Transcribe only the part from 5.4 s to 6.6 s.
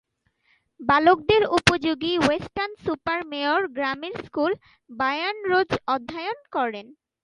রোজ অধ্যয়ন